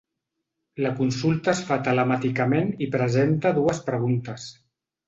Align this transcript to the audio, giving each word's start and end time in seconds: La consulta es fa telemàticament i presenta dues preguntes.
La 0.85 0.91
consulta 1.01 1.53
es 1.53 1.61
fa 1.69 1.79
telemàticament 1.89 2.75
i 2.87 2.91
presenta 2.99 3.57
dues 3.61 3.85
preguntes. 3.93 4.53